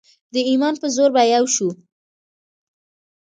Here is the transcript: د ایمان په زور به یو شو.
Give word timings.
د 0.33 0.35
ایمان 0.49 0.75
په 0.81 0.87
زور 0.95 1.09
به 1.15 1.21
یو 1.35 1.45
شو. 1.55 1.69